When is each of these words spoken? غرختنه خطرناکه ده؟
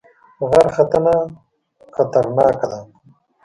غرختنه 0.51 1.15
خطرناکه 1.95 2.65
ده؟ 2.71 2.79